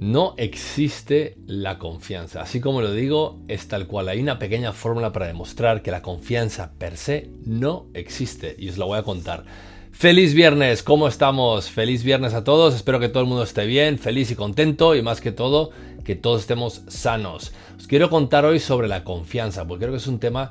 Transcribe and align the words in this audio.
No 0.00 0.34
existe 0.36 1.36
la 1.46 1.78
confianza. 1.78 2.40
Así 2.40 2.60
como 2.60 2.80
lo 2.80 2.92
digo, 2.92 3.40
es 3.48 3.66
tal 3.66 3.88
cual. 3.88 4.08
Hay 4.08 4.20
una 4.20 4.38
pequeña 4.38 4.72
fórmula 4.72 5.12
para 5.12 5.26
demostrar 5.26 5.82
que 5.82 5.90
la 5.90 6.02
confianza 6.02 6.72
per 6.78 6.96
se 6.96 7.30
no 7.44 7.86
existe. 7.94 8.54
Y 8.58 8.68
os 8.68 8.78
la 8.78 8.84
voy 8.84 8.98
a 8.98 9.02
contar. 9.02 9.44
Feliz 9.92 10.34
viernes, 10.34 10.82
¿cómo 10.82 11.08
estamos? 11.08 11.70
Feliz 11.70 12.04
viernes 12.04 12.34
a 12.34 12.44
todos. 12.44 12.74
Espero 12.74 13.00
que 13.00 13.08
todo 13.08 13.22
el 13.22 13.28
mundo 13.28 13.42
esté 13.42 13.66
bien, 13.66 13.98
feliz 13.98 14.30
y 14.30 14.36
contento. 14.36 14.94
Y 14.94 15.02
más 15.02 15.20
que 15.20 15.32
todo, 15.32 15.70
que 16.04 16.14
todos 16.14 16.42
estemos 16.42 16.82
sanos. 16.86 17.52
Os 17.76 17.86
quiero 17.86 18.08
contar 18.08 18.44
hoy 18.44 18.60
sobre 18.60 18.86
la 18.86 19.02
confianza, 19.02 19.66
porque 19.66 19.84
creo 19.84 19.92
que 19.92 19.98
es 19.98 20.06
un 20.06 20.20
tema 20.20 20.50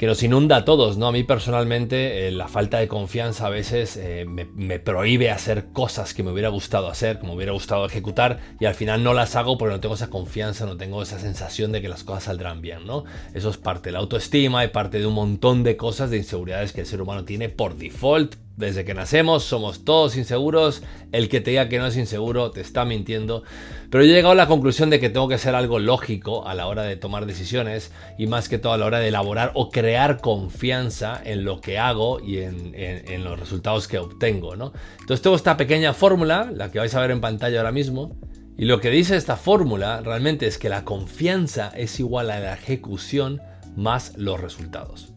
que 0.00 0.06
nos 0.06 0.22
inunda 0.22 0.56
a 0.56 0.64
todos, 0.64 0.96
¿no? 0.96 1.08
A 1.08 1.12
mí 1.12 1.24
personalmente 1.24 2.26
eh, 2.26 2.30
la 2.30 2.48
falta 2.48 2.78
de 2.78 2.88
confianza 2.88 3.48
a 3.48 3.50
veces 3.50 3.98
eh, 3.98 4.24
me, 4.26 4.78
prohíbe 4.78 5.30
hacer 5.30 5.66
cosas 5.74 6.14
que 6.14 6.22
me 6.22 6.32
hubiera 6.32 6.48
gustado 6.48 6.88
hacer, 6.88 7.18
que 7.18 7.26
me 7.26 7.34
hubiera 7.34 7.52
gustado 7.52 7.84
ejecutar 7.84 8.40
y 8.58 8.64
al 8.64 8.74
final 8.74 9.04
no 9.04 9.12
las 9.12 9.36
hago 9.36 9.58
porque 9.58 9.74
no 9.74 9.80
tengo 9.80 9.96
esa 9.96 10.08
confianza, 10.08 10.64
no 10.64 10.78
tengo 10.78 11.02
esa 11.02 11.18
sensación 11.18 11.70
de 11.70 11.82
que 11.82 11.90
las 11.90 12.02
cosas 12.02 12.24
saldrán 12.24 12.62
bien, 12.62 12.86
¿no? 12.86 13.04
Eso 13.34 13.50
es 13.50 13.58
parte 13.58 13.90
de 13.90 13.92
la 13.92 13.98
autoestima 13.98 14.64
y 14.64 14.68
parte 14.68 15.00
de 15.00 15.06
un 15.06 15.12
montón 15.12 15.64
de 15.64 15.76
cosas, 15.76 16.08
de 16.08 16.16
inseguridades 16.16 16.72
que 16.72 16.80
el 16.80 16.86
ser 16.86 17.02
humano 17.02 17.26
tiene 17.26 17.50
por 17.50 17.76
default, 17.76 18.36
desde 18.60 18.84
que 18.84 18.94
nacemos 18.94 19.42
somos 19.42 19.84
todos 19.84 20.16
inseguros. 20.16 20.82
El 21.10 21.28
que 21.28 21.40
te 21.40 21.50
diga 21.50 21.68
que 21.68 21.78
no 21.78 21.86
es 21.86 21.96
inseguro 21.96 22.52
te 22.52 22.60
está 22.60 22.84
mintiendo. 22.84 23.42
Pero 23.90 24.04
yo 24.04 24.12
he 24.12 24.14
llegado 24.14 24.32
a 24.32 24.36
la 24.36 24.46
conclusión 24.46 24.90
de 24.90 25.00
que 25.00 25.10
tengo 25.10 25.26
que 25.26 25.38
ser 25.38 25.56
algo 25.56 25.80
lógico 25.80 26.46
a 26.46 26.54
la 26.54 26.68
hora 26.68 26.84
de 26.84 26.96
tomar 26.96 27.26
decisiones 27.26 27.90
y 28.18 28.28
más 28.28 28.48
que 28.48 28.58
todo 28.58 28.72
a 28.72 28.78
la 28.78 28.86
hora 28.86 29.00
de 29.00 29.08
elaborar 29.08 29.50
o 29.54 29.70
crear 29.70 30.20
confianza 30.20 31.20
en 31.24 31.44
lo 31.44 31.60
que 31.60 31.78
hago 31.78 32.20
y 32.20 32.38
en, 32.38 33.24
los 33.24 33.40
resultados 33.40 33.88
que 33.88 33.98
obtengo. 33.98 34.54
¿no? 34.54 34.72
Entonces 35.00 35.22
tengo 35.22 35.34
esta 35.34 35.56
pequeña 35.56 35.92
fórmula, 35.92 36.50
la 36.54 36.70
que 36.70 36.78
vais 36.78 36.94
a 36.94 37.00
ver 37.00 37.10
en 37.10 37.20
pantalla 37.20 37.58
ahora 37.58 37.72
mismo. 37.72 38.16
Y 38.56 38.66
lo 38.66 38.80
que 38.80 38.90
dice 38.90 39.16
esta 39.16 39.36
fórmula 39.36 40.02
realmente 40.02 40.46
es 40.46 40.58
que 40.58 40.68
la 40.68 40.84
confianza 40.84 41.72
es 41.74 41.98
igual 41.98 42.30
a 42.30 42.38
la 42.38 42.54
ejecución 42.54 43.40
más 43.74 44.12
los 44.16 44.38
resultados. 44.38 45.14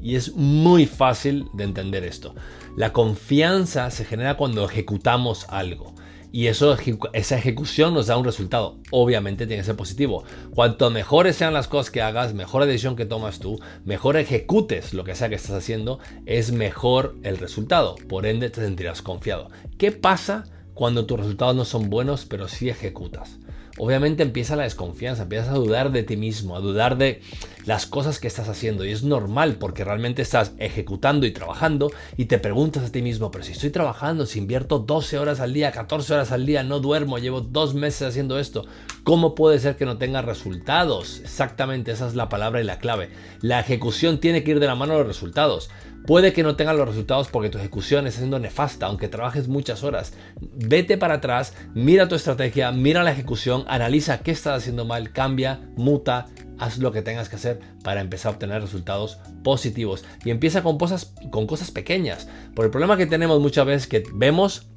Y 0.00 0.14
es 0.14 0.34
muy 0.34 0.86
fácil 0.86 1.46
de 1.54 1.64
entender 1.64 2.04
esto. 2.04 2.34
La 2.78 2.92
confianza 2.92 3.90
se 3.90 4.04
genera 4.04 4.36
cuando 4.36 4.64
ejecutamos 4.64 5.46
algo. 5.48 5.96
Y 6.30 6.46
eso, 6.46 6.76
esa 7.12 7.36
ejecución 7.36 7.92
nos 7.92 8.06
da 8.06 8.16
un 8.16 8.24
resultado. 8.24 8.76
Obviamente 8.92 9.48
tiene 9.48 9.62
que 9.62 9.66
ser 9.66 9.74
positivo. 9.74 10.22
Cuanto 10.54 10.88
mejores 10.88 11.34
sean 11.34 11.54
las 11.54 11.66
cosas 11.66 11.90
que 11.90 12.02
hagas, 12.02 12.34
mejor 12.34 12.64
decisión 12.64 12.94
que 12.94 13.04
tomas 13.04 13.40
tú, 13.40 13.58
mejor 13.84 14.16
ejecutes 14.16 14.94
lo 14.94 15.02
que 15.02 15.16
sea 15.16 15.28
que 15.28 15.34
estás 15.34 15.56
haciendo, 15.56 15.98
es 16.24 16.52
mejor 16.52 17.16
el 17.24 17.38
resultado. 17.38 17.96
Por 18.08 18.26
ende, 18.26 18.48
te 18.48 18.60
sentirás 18.60 19.02
confiado. 19.02 19.50
¿Qué 19.76 19.90
pasa 19.90 20.44
cuando 20.72 21.04
tus 21.04 21.18
resultados 21.18 21.56
no 21.56 21.64
son 21.64 21.90
buenos, 21.90 22.26
pero 22.26 22.46
sí 22.46 22.68
ejecutas? 22.68 23.40
obviamente 23.78 24.22
empieza 24.22 24.56
la 24.56 24.64
desconfianza, 24.64 25.22
empiezas 25.22 25.48
a 25.48 25.54
dudar 25.54 25.92
de 25.92 26.02
ti 26.02 26.16
mismo, 26.16 26.56
a 26.56 26.60
dudar 26.60 26.98
de 26.98 27.22
las 27.68 27.84
cosas 27.84 28.18
que 28.18 28.26
estás 28.26 28.48
haciendo. 28.48 28.86
Y 28.86 28.92
es 28.92 29.02
normal 29.02 29.56
porque 29.56 29.84
realmente 29.84 30.22
estás 30.22 30.52
ejecutando 30.56 31.26
y 31.26 31.32
trabajando 31.32 31.92
y 32.16 32.24
te 32.24 32.38
preguntas 32.38 32.82
a 32.82 32.90
ti 32.90 33.02
mismo, 33.02 33.30
pero 33.30 33.44
si 33.44 33.52
estoy 33.52 33.68
trabajando, 33.68 34.24
si 34.24 34.38
invierto 34.38 34.78
12 34.78 35.18
horas 35.18 35.40
al 35.40 35.52
día, 35.52 35.70
14 35.70 36.14
horas 36.14 36.32
al 36.32 36.46
día, 36.46 36.62
no 36.62 36.80
duermo, 36.80 37.18
llevo 37.18 37.42
dos 37.42 37.74
meses 37.74 38.08
haciendo 38.08 38.38
esto, 38.38 38.64
¿cómo 39.04 39.34
puede 39.34 39.58
ser 39.58 39.76
que 39.76 39.84
no 39.84 39.98
tenga 39.98 40.22
resultados? 40.22 41.20
Exactamente, 41.20 41.92
esa 41.92 42.08
es 42.08 42.14
la 42.14 42.30
palabra 42.30 42.62
y 42.62 42.64
la 42.64 42.78
clave. 42.78 43.10
La 43.42 43.60
ejecución 43.60 44.18
tiene 44.18 44.42
que 44.42 44.52
ir 44.52 44.60
de 44.60 44.66
la 44.66 44.74
mano 44.74 44.94
de 44.94 45.00
los 45.00 45.08
resultados. 45.08 45.68
Puede 46.06 46.32
que 46.32 46.42
no 46.42 46.56
tengan 46.56 46.78
los 46.78 46.88
resultados 46.88 47.28
porque 47.28 47.50
tu 47.50 47.58
ejecución 47.58 48.06
está 48.06 48.20
siendo 48.20 48.38
nefasta, 48.38 48.86
aunque 48.86 49.08
trabajes 49.08 49.46
muchas 49.46 49.82
horas. 49.82 50.14
Vete 50.40 50.96
para 50.96 51.16
atrás, 51.16 51.52
mira 51.74 52.08
tu 52.08 52.14
estrategia, 52.14 52.72
mira 52.72 53.02
la 53.02 53.12
ejecución, 53.12 53.66
analiza 53.68 54.20
qué 54.20 54.30
estás 54.30 54.62
haciendo 54.62 54.86
mal, 54.86 55.12
cambia, 55.12 55.60
muta, 55.76 56.28
haz 56.58 56.78
lo 56.78 56.92
que 56.92 57.02
tengas 57.02 57.28
que 57.28 57.36
hacer 57.36 57.60
para 57.82 58.00
empezar 58.00 58.30
a 58.30 58.34
obtener 58.34 58.60
resultados 58.60 59.18
positivos. 59.42 60.04
Y 60.24 60.30
empieza 60.30 60.62
con 60.62 60.78
cosas, 60.78 61.14
con 61.30 61.46
cosas 61.46 61.70
pequeñas. 61.70 62.28
Por 62.54 62.64
el 62.64 62.70
problema 62.70 62.96
que 62.96 63.06
tenemos 63.06 63.40
muchas 63.40 63.66
veces 63.66 63.86
que 63.86 64.04
vemos 64.14 64.68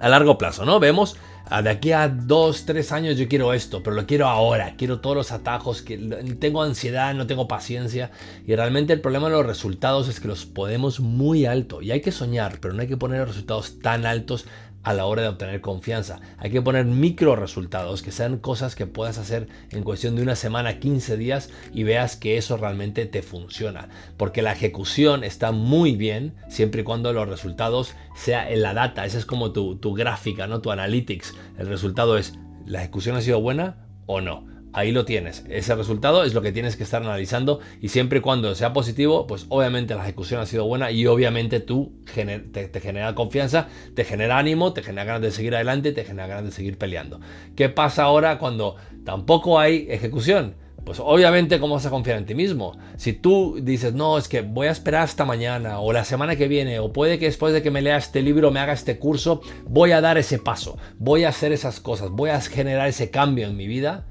a 0.00 0.08
largo 0.08 0.36
plazo, 0.36 0.64
¿no? 0.64 0.80
Vemos 0.80 1.16
de 1.60 1.70
aquí 1.70 1.92
a 1.92 2.08
dos, 2.08 2.64
tres 2.64 2.92
años 2.92 3.18
yo 3.18 3.28
quiero 3.28 3.52
esto, 3.52 3.82
pero 3.82 3.94
lo 3.94 4.06
quiero 4.06 4.26
ahora, 4.26 4.74
quiero 4.76 5.00
todos 5.00 5.16
los 5.16 5.32
atajos, 5.32 5.82
que 5.82 5.98
tengo 6.40 6.62
ansiedad, 6.62 7.14
no 7.14 7.26
tengo 7.26 7.46
paciencia 7.46 8.10
y 8.46 8.54
realmente 8.54 8.92
el 8.92 9.00
problema 9.00 9.28
de 9.28 9.34
los 9.34 9.46
resultados 9.46 10.08
es 10.08 10.18
que 10.18 10.28
los 10.28 10.46
podemos 10.46 11.00
muy 11.00 11.44
alto 11.44 11.82
y 11.82 11.90
hay 11.90 12.00
que 12.00 12.12
soñar, 12.12 12.58
pero 12.60 12.74
no 12.74 12.82
hay 12.82 12.88
que 12.88 12.96
poner 12.96 13.20
los 13.20 13.28
resultados 13.28 13.80
tan 13.80 14.06
altos 14.06 14.46
a 14.82 14.92
la 14.94 15.06
hora 15.06 15.22
de 15.22 15.28
obtener 15.28 15.60
confianza. 15.60 16.20
Hay 16.38 16.50
que 16.50 16.62
poner 16.62 16.84
micro 16.84 17.36
resultados, 17.36 18.02
que 18.02 18.12
sean 18.12 18.38
cosas 18.38 18.74
que 18.74 18.86
puedas 18.86 19.18
hacer 19.18 19.48
en 19.70 19.84
cuestión 19.84 20.16
de 20.16 20.22
una 20.22 20.36
semana, 20.36 20.78
15 20.78 21.16
días 21.16 21.50
y 21.72 21.84
veas 21.84 22.16
que 22.16 22.36
eso 22.36 22.56
realmente 22.56 23.06
te 23.06 23.22
funciona. 23.22 23.88
Porque 24.16 24.42
la 24.42 24.52
ejecución 24.52 25.24
está 25.24 25.52
muy 25.52 25.96
bien 25.96 26.34
siempre 26.48 26.82
y 26.82 26.84
cuando 26.84 27.12
los 27.12 27.28
resultados 27.28 27.94
sea 28.14 28.50
en 28.50 28.62
la 28.62 28.74
data. 28.74 29.06
Esa 29.06 29.18
es 29.18 29.26
como 29.26 29.52
tu, 29.52 29.76
tu 29.76 29.94
gráfica, 29.94 30.46
¿no? 30.46 30.60
tu 30.60 30.70
analytics. 30.70 31.34
El 31.58 31.68
resultado 31.68 32.18
es, 32.18 32.38
¿la 32.66 32.80
ejecución 32.80 33.16
ha 33.16 33.20
sido 33.20 33.40
buena 33.40 33.86
o 34.06 34.20
no? 34.20 34.46
Ahí 34.72 34.92
lo 34.92 35.04
tienes. 35.04 35.44
Ese 35.48 35.74
resultado 35.74 36.24
es 36.24 36.34
lo 36.34 36.42
que 36.42 36.52
tienes 36.52 36.76
que 36.76 36.82
estar 36.82 37.02
analizando 37.02 37.60
y 37.80 37.88
siempre 37.88 38.18
y 38.18 38.22
cuando 38.22 38.54
sea 38.54 38.72
positivo, 38.72 39.26
pues 39.26 39.46
obviamente 39.48 39.94
la 39.94 40.02
ejecución 40.02 40.40
ha 40.40 40.46
sido 40.46 40.66
buena 40.66 40.90
y 40.90 41.06
obviamente 41.06 41.60
tú 41.60 41.92
te, 42.14 42.80
genera 42.80 43.14
confianza, 43.14 43.68
te 43.94 44.04
genera 44.04 44.38
ánimo, 44.38 44.72
te 44.72 44.82
genera 44.82 45.04
ganas 45.04 45.22
de 45.22 45.30
seguir 45.30 45.54
adelante, 45.54 45.92
te 45.92 46.04
genera 46.04 46.26
ganas 46.26 46.44
de 46.44 46.52
seguir 46.52 46.78
peleando. 46.78 47.20
¿Qué 47.56 47.68
pasa 47.68 48.04
ahora 48.04 48.38
cuando 48.38 48.76
tampoco 49.04 49.58
hay 49.58 49.86
ejecución? 49.88 50.54
Pues 50.84 50.98
obviamente, 50.98 51.60
¿cómo 51.60 51.74
vas 51.74 51.86
a 51.86 51.90
confiar 51.90 52.18
en 52.18 52.26
ti 52.26 52.34
mismo? 52.34 52.76
Si 52.96 53.12
tú 53.12 53.60
dices, 53.62 53.94
no, 53.94 54.18
es 54.18 54.26
que 54.26 54.40
voy 54.40 54.66
a 54.66 54.72
esperar 54.72 55.02
hasta 55.02 55.24
mañana 55.24 55.78
o 55.78 55.92
la 55.92 56.04
semana 56.04 56.34
que 56.34 56.48
viene, 56.48 56.80
o 56.80 56.92
puede 56.92 57.20
que 57.20 57.26
después 57.26 57.52
de 57.52 57.62
que 57.62 57.70
me 57.70 57.82
lea 57.82 57.96
este 57.96 58.20
libro, 58.20 58.50
me 58.50 58.58
haga 58.58 58.72
este 58.72 58.98
curso, 58.98 59.42
voy 59.64 59.92
a 59.92 60.00
dar 60.00 60.18
ese 60.18 60.40
paso, 60.40 60.78
voy 60.98 61.22
a 61.22 61.28
hacer 61.28 61.52
esas 61.52 61.78
cosas, 61.78 62.10
voy 62.10 62.30
a 62.30 62.40
generar 62.40 62.88
ese 62.88 63.10
cambio 63.10 63.46
en 63.46 63.56
mi 63.56 63.68
vida, 63.68 64.06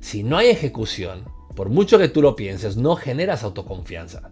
si 0.00 0.22
no 0.22 0.38
hay 0.38 0.48
ejecución, 0.48 1.24
por 1.54 1.70
mucho 1.70 1.98
que 1.98 2.08
tú 2.08 2.22
lo 2.22 2.36
pienses, 2.36 2.76
no 2.76 2.96
generas 2.96 3.42
autoconfianza. 3.42 4.30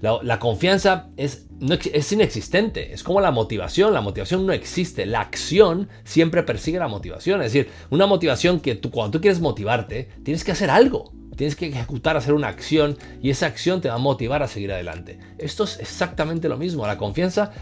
La, 0.00 0.38
confianza 0.38 1.08
es, 1.16 1.46
es, 1.92 2.12
inexistente, 2.12 2.92
es 2.92 3.02
como 3.02 3.20
la 3.20 3.30
motivación, 3.30 3.94
la 3.94 4.02
motivación 4.02 4.46
no 4.46 4.52
existe, 4.52 5.06
la 5.06 5.20
acción 5.20 5.88
siempre 6.04 6.42
persigue 6.42 6.78
la 6.78 6.86
motivación, 6.86 7.40
es 7.40 7.52
decir, 7.52 7.72
una 7.90 8.06
motivación 8.06 8.60
que 8.60 8.74
tú, 8.74 8.90
cuando 8.90 9.12
tú 9.12 9.22
quieres 9.22 9.40
motivarte, 9.40 10.10
tienes 10.22 10.44
que 10.44 10.52
hacer 10.52 10.70
algo, 10.70 11.12
tienes 11.34 11.56
que 11.56 11.68
ejecutar, 11.68 12.16
hacer 12.16 12.34
una 12.34 12.48
acción 12.48 12.98
y 13.22 13.30
esa 13.30 13.46
acción 13.46 13.80
te 13.80 13.88
va 13.88 13.94
a 13.94 13.98
motivar 13.98 14.42
a 14.42 14.48
seguir 14.48 14.70
adelante. 14.70 15.18
Esto 15.38 15.64
es 15.64 15.80
exactamente 15.80 16.48
lo 16.48 16.58
mismo, 16.58 16.86
la 16.86 16.98
confianza 16.98 17.52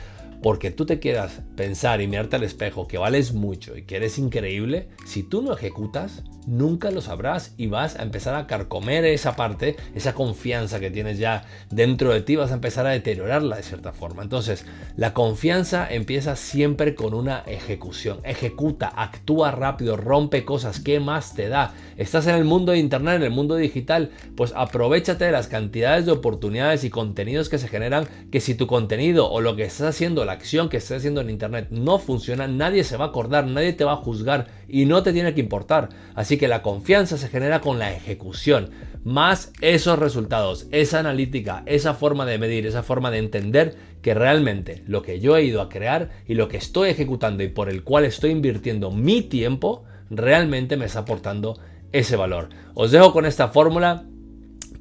porque 0.43 0.71
tú 0.71 0.87
te 0.87 0.99
quieras 0.99 1.43
pensar 1.57 2.01
y 2.01 2.07
mirarte 2.07 2.37
al 2.37 2.43
espejo 2.43 2.87
que 2.87 2.99
vales 2.99 3.33
mucho 3.33 3.77
y 3.77 3.83
que 3.83 3.97
eres 3.97 4.19
increíble, 4.19 4.89
si 5.07 5.23
tú 5.23 5.43
no 5.43 5.55
ejecutas, 5.55 6.23
nunca 6.47 6.91
lo 6.91 7.01
sabrás 7.01 7.55
y 7.57 7.67
vas 7.67 7.97
a 7.97 8.03
empezar 8.03 8.35
a 8.35 8.47
carcomer 8.47 9.05
esa 9.05 9.37
parte, 9.37 9.77
esa 9.95 10.15
confianza 10.15 10.81
que 10.81 10.91
tienes 10.91 11.19
ya 11.19 11.45
dentro 11.71 12.13
de 12.13 12.21
ti, 12.21 12.37
vas 12.37 12.51
a 12.51 12.55
empezar 12.55 12.87
a 12.87 12.91
deteriorarla 12.91 13.57
de 13.57 13.63
cierta 13.63 13.93
forma. 13.93 14.23
Entonces, 14.23 14.67
la 14.97 15.15
confianza 15.15 15.87
empieza 15.91 16.37
siempre 16.37 16.95
con 16.95 17.15
una 17.15 17.41
ejecución. 17.47 18.21
Ejecuta, 18.25 18.93
actúa 18.95 19.51
rápido, 19.51 19.97
rompe 19.97 20.45
cosas. 20.45 20.81
¿Qué 20.81 21.01
más 21.01 21.35
te 21.35 21.49
da? 21.49 21.75
Estás 21.97 22.27
en 22.27 22.35
el 22.35 22.45
mundo 22.45 22.73
de 22.73 22.79
Internet, 22.79 23.17
en 23.17 23.23
el 23.23 23.31
mundo 23.31 23.57
digital, 23.57 24.11
pues 24.37 24.53
aprovechate 24.55 25.25
de 25.25 25.33
las 25.33 25.49
cantidades 25.49 26.07
de 26.07 26.13
oportunidades 26.13 26.85
y 26.85 26.91
contenidos 26.91 27.49
que 27.49 27.59
se 27.59 27.69
generan, 27.69 28.07
que 28.31 28.41
si 28.41 28.55
tu 28.55 28.67
contenido 28.67 29.31
o 29.31 29.41
lo 29.41 29.57
que 29.57 29.65
estás 29.65 29.89
haciendo, 29.89 30.25
acción 30.35 30.69
que 30.69 30.77
estás 30.77 30.99
haciendo 30.99 31.21
en 31.21 31.31
Internet 31.31 31.69
no 31.71 31.99
funciona, 31.99 32.47
nadie 32.47 32.85
se 32.85 32.97
va 32.97 33.07
a 33.07 33.09
acordar, 33.09 33.47
nadie 33.47 33.73
te 33.73 33.85
va 33.85 33.95
a 33.95 33.97
juzgar 33.97 34.47
y 34.69 34.85
no 34.85 35.03
te 35.03 35.13
tiene 35.13 35.35
que 35.35 35.41
importar. 35.41 35.89
Así 36.15 36.37
que 36.37 36.47
la 36.47 36.63
confianza 36.63 37.19
se 37.19 37.29
genera 37.29 37.61
con 37.61 37.79
la 37.79 37.93
ejecución, 37.93 38.71
más 39.05 39.53
esos 39.61 39.99
resultados, 39.99 40.67
esa 40.71 41.01
analítica, 41.01 41.63
esa 41.67 41.95
forma 41.95 42.27
de 42.27 42.39
medir, 42.39 42.67
esa 42.67 42.83
forma 42.83 43.11
de 43.11 43.19
entender 43.19 43.77
que 44.03 44.15
realmente 44.15 44.83
lo 44.87 45.03
que 45.03 45.21
yo 45.21 45.37
he 45.37 45.45
ido 45.45 45.61
a 45.61 45.69
crear 45.69 46.11
y 46.27 46.35
lo 46.35 46.49
que 46.49 46.59
estoy 46.59 46.91
ejecutando 46.91 47.43
y 47.43 47.49
por 47.49 47.69
el 47.69 47.83
cual 47.85 48.05
estoy 48.05 48.31
invirtiendo 48.31 48.91
mi 48.91 49.23
tiempo, 49.23 49.85
realmente 50.11 50.77
me 50.77 50.85
está 50.85 51.01
aportando 51.01 51.59
ese 51.93 52.17
valor. 52.17 52.49
Os 52.75 52.91
dejo 52.91 53.13
con 53.13 53.25
esta 53.25 53.49
fórmula 53.49 54.05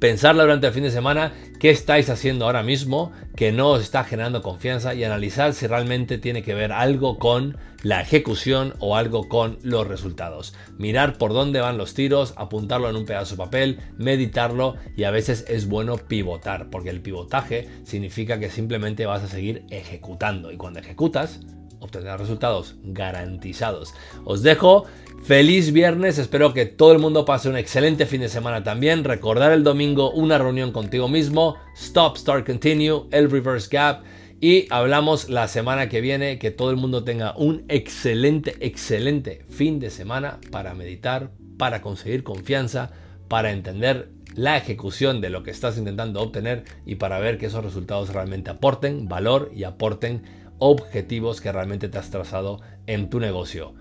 pensarla 0.04 0.42
durante 0.42 0.66
el 0.66 0.74
fin 0.74 0.82
de 0.82 0.90
semana, 0.90 1.32
qué 1.58 1.70
estáis 1.70 2.10
haciendo 2.10 2.44
ahora 2.44 2.62
mismo 2.62 3.12
que 3.36 3.52
no 3.52 3.70
os 3.70 3.80
está 3.80 4.04
generando 4.04 4.42
confianza 4.42 4.94
y 4.94 5.02
analizar 5.02 5.54
si 5.54 5.66
realmente 5.66 6.18
tiene 6.18 6.42
que 6.42 6.52
ver 6.52 6.72
algo 6.72 7.18
con 7.18 7.56
la 7.82 8.02
ejecución 8.02 8.74
o 8.80 8.96
algo 8.96 9.30
con 9.30 9.56
los 9.62 9.86
resultados. 9.86 10.54
Mirar 10.76 11.16
por 11.16 11.32
dónde 11.32 11.62
van 11.62 11.78
los 11.78 11.94
tiros, 11.94 12.34
apuntarlo 12.36 12.90
en 12.90 12.96
un 12.96 13.06
pedazo 13.06 13.36
de 13.36 13.44
papel, 13.44 13.80
meditarlo 13.96 14.76
y 14.94 15.04
a 15.04 15.10
veces 15.10 15.46
es 15.48 15.68
bueno 15.68 15.96
pivotar, 15.96 16.68
porque 16.68 16.90
el 16.90 17.00
pivotaje 17.00 17.70
significa 17.84 18.38
que 18.38 18.50
simplemente 18.50 19.06
vas 19.06 19.22
a 19.22 19.28
seguir 19.28 19.64
ejecutando 19.70 20.52
y 20.52 20.58
cuando 20.58 20.80
ejecutas, 20.80 21.40
obtendrás 21.84 22.18
resultados 22.18 22.76
garantizados. 22.82 23.94
Os 24.24 24.42
dejo. 24.42 24.86
Feliz 25.22 25.72
viernes, 25.72 26.18
espero 26.18 26.52
que 26.52 26.66
todo 26.66 26.92
el 26.92 26.98
mundo 26.98 27.24
pase 27.24 27.48
un 27.48 27.56
excelente 27.56 28.04
fin 28.04 28.20
de 28.20 28.28
semana 28.28 28.62
también. 28.62 29.04
Recordar 29.04 29.52
el 29.52 29.64
domingo 29.64 30.10
una 30.10 30.36
reunión 30.36 30.70
contigo 30.70 31.08
mismo, 31.08 31.56
Stop, 31.76 32.18
Start, 32.18 32.46
Continue, 32.46 33.04
el 33.10 33.30
Reverse 33.30 33.68
Gap 33.70 34.02
y 34.40 34.66
hablamos 34.68 35.30
la 35.30 35.48
semana 35.48 35.88
que 35.88 36.02
viene. 36.02 36.38
Que 36.38 36.50
todo 36.50 36.70
el 36.70 36.76
mundo 36.76 37.04
tenga 37.04 37.34
un 37.36 37.64
excelente, 37.68 38.56
excelente 38.60 39.46
fin 39.48 39.80
de 39.80 39.88
semana 39.88 40.40
para 40.50 40.74
meditar, 40.74 41.30
para 41.56 41.80
conseguir 41.80 42.22
confianza, 42.22 42.90
para 43.28 43.50
entender 43.50 44.10
la 44.34 44.56
ejecución 44.56 45.20
de 45.20 45.30
lo 45.30 45.42
que 45.42 45.52
estás 45.52 45.78
intentando 45.78 46.20
obtener 46.20 46.64
y 46.84 46.96
para 46.96 47.18
ver 47.18 47.38
que 47.38 47.46
esos 47.46 47.64
resultados 47.64 48.12
realmente 48.12 48.50
aporten 48.50 49.08
valor 49.08 49.50
y 49.54 49.64
aporten 49.64 50.43
objetivos 50.58 51.40
que 51.40 51.52
realmente 51.52 51.88
te 51.88 51.98
has 51.98 52.10
trazado 52.10 52.60
en 52.86 53.10
tu 53.10 53.20
negocio. 53.20 53.74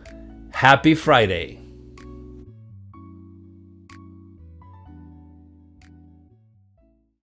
Happy 0.54 0.96
Friday. 0.96 1.63